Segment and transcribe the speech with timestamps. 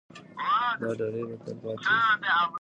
[0.79, 1.85] دا ډالۍ به تل پاتې
[2.47, 2.57] وي.